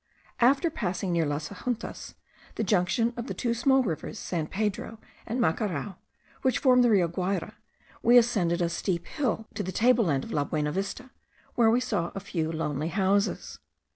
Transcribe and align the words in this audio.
After 0.39 0.71
passing, 0.71 1.11
near 1.11 1.27
Las 1.27 1.49
Ajuntas, 1.49 2.15
the 2.55 2.63
junction 2.63 3.13
of 3.15 3.27
the 3.27 3.35
two 3.35 3.53
small 3.53 3.83
rivers 3.83 4.17
San 4.17 4.47
Pedro 4.47 4.97
and 5.27 5.39
Macarao, 5.39 5.97
which 6.41 6.57
form 6.57 6.81
the 6.81 6.89
Rio 6.89 7.07
Guayra, 7.07 7.53
we 8.01 8.17
ascended 8.17 8.63
a 8.63 8.69
steep 8.69 9.05
hill 9.05 9.45
to 9.53 9.61
the 9.61 9.71
table 9.71 10.05
land 10.05 10.23
of 10.23 10.31
La 10.31 10.43
Buenavista, 10.43 11.11
where 11.53 11.69
we 11.69 11.79
saw 11.79 12.11
a 12.15 12.19
few 12.19 12.51
lonely 12.51 12.87
houses. 12.87 13.59